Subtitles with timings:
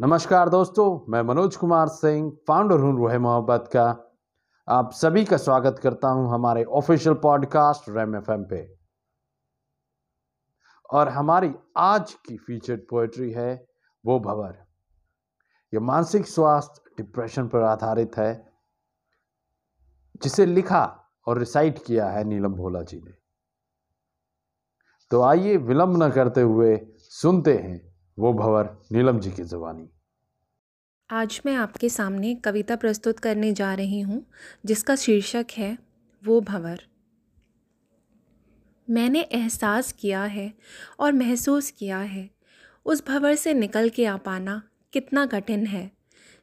[0.00, 4.14] नमस्कार दोस्तों, मैं मनोज कुमार सिंह फाउंडर हूँ रूह मोहब्बत का।
[4.68, 8.78] आप सभी का स्वागत करता हूँ हमारे ऑफिशियल पॉडकास्ट रैम एफ़ पे।
[10.92, 13.66] और हमारी आज की फीचर्ड पोएट्री है,
[14.06, 14.66] वो भवर।
[15.74, 18.52] यह मानसिक स्वास्थ्य डिप्रेशन पर आधारित है,
[20.22, 23.14] जिसे लिखा और रिसाइट किया है नीलम भोला जी ने।
[25.10, 29.88] तो आइए विलंब न करते हुए सुनते हैं वो भवर नीलम जी की जुबानी
[31.10, 34.24] आज मैं आपके सामने कविता प्रस्तुत करने जा रही हूँ,
[34.66, 35.76] जिसका शीर्षक है,
[36.24, 36.80] वो भंवर।
[38.88, 40.52] मैंने एहसास किया है
[41.00, 42.30] और महसूस किया है,
[42.86, 44.62] उस भंवर से निकल के आ पाना
[44.92, 45.90] कितना कठिन है,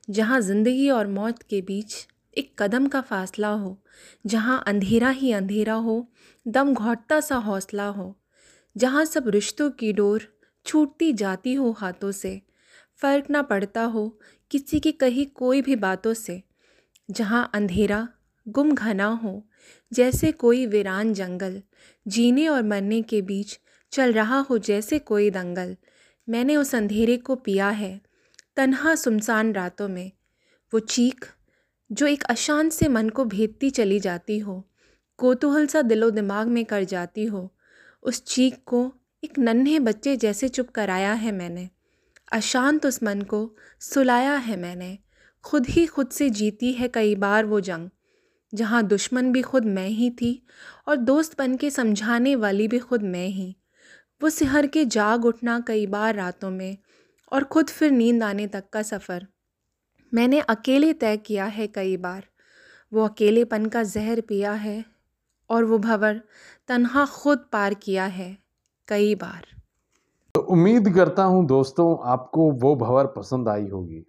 [0.09, 1.95] जहाँ ज़िंदगी और मौत के बीच
[2.37, 3.77] एक कदम का फासला हो,
[4.25, 6.05] जहाँ अंधेरा ही अंधेरा हो,
[6.45, 8.15] दम घोटता सा हौसला हो,
[8.75, 10.27] जहाँ सब रिश्तों की डोर
[10.65, 12.41] छूटती जाती हो हाथों से।
[12.97, 14.19] फ़र्क ना पड़ता हो
[14.51, 16.43] किसी की कही कोई भी बातों से।
[17.11, 18.07] जहाँ अंधेरा,
[18.47, 19.47] गुम घना हो,
[19.93, 21.61] जैसे कोई वीरान जंगल,
[22.07, 23.59] जीने और मरने के बीच
[23.91, 25.77] चल रहा हो जैसे कोई दंगल।
[26.29, 28.01] मैंने उस अंधेरे को पिया है,
[28.55, 30.11] तन्हा सुनसान रातों में।
[30.73, 31.33] वो चीख,
[31.91, 34.69] जो एक अशांत से मन को भेदती चली जाती हो,
[35.17, 37.55] कोतूहल सा दिलो दिमाग में कर जाती हो,
[38.03, 38.93] उस चीख को
[39.23, 41.69] एक नन्हे बच्चे जैसे चुप कराया है मैंने।
[42.31, 44.97] अशांत उस मन को सुलाया है मैंने।
[45.43, 47.89] खुद ही खुद से जीती है कई बार वो जंग,
[48.53, 50.45] जहाँ दुश्मन भी खुद मैं ही थी
[50.87, 53.55] और दोस्त बन के समझाने वाली भी खुद मैं ही।
[54.21, 56.77] वो सिहर के जाग उठना कई बार रातों में
[57.31, 59.27] और खुद फिर नींद आने तक का सफ़र।
[60.13, 62.27] मैंने अकेले तय किया है कई बार।
[62.93, 64.85] वो अकेलेपन का जहर पिया है
[65.49, 66.21] और वो भंवर
[66.67, 68.42] तन्हा खुद पार किया है।
[68.87, 69.45] कई बार।
[70.35, 74.03] तो उम्मीद करता हूँ दोस्तों आपको वो भंवर पसंद आई होगी।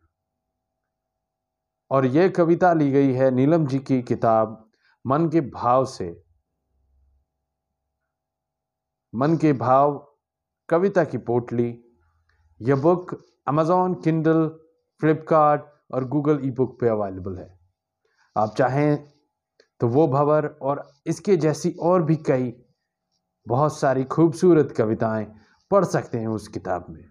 [1.90, 4.70] और यह कविता ली गई है नीलम जी की किताब,
[5.06, 6.24] मन के भाव से।
[9.14, 10.14] मन के भाव,
[10.68, 11.84] कविता की पोटली।
[12.60, 13.16] यह बुक
[13.48, 14.48] अमेजॉन किंडल
[15.00, 15.64] फ्लिपकार्ट
[15.94, 17.58] और गूगल ई बुक पर अवेलेबल है।
[18.36, 19.12] आप चाहें
[19.80, 22.50] तो वो भवर और इसके जैसी और भी कई
[23.46, 25.26] बहुत सारी खूबसूरत कविताएँ
[25.70, 27.04] पढ़ सकते हैं उस किताब में।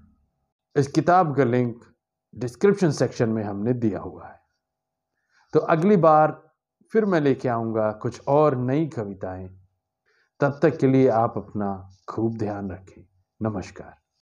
[0.75, 1.85] इस किताब का लिंक
[2.35, 4.39] डिस्क्रिप्शन सेक्शन में हमने दिया हुआ है।
[5.53, 6.53] तो अगली बार
[6.93, 9.59] फिर मैं लेके आऊँगा कुछ और नई कविताएँ।
[10.39, 13.07] तब तक के लिए आप अपना खूब ध्यान रखें।
[13.41, 14.02] नमस्कार।